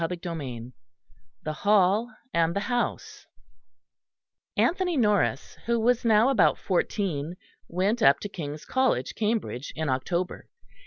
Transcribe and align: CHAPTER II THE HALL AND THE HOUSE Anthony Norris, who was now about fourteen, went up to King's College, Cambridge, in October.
CHAPTER 0.03 0.15
II 0.35 0.71
THE 1.43 1.53
HALL 1.53 2.11
AND 2.33 2.55
THE 2.55 2.61
HOUSE 2.61 3.27
Anthony 4.57 4.97
Norris, 4.97 5.57
who 5.67 5.79
was 5.79 6.03
now 6.03 6.29
about 6.29 6.57
fourteen, 6.57 7.35
went 7.67 8.01
up 8.01 8.19
to 8.21 8.27
King's 8.27 8.65
College, 8.65 9.13
Cambridge, 9.13 9.71
in 9.75 9.89
October. 9.89 10.47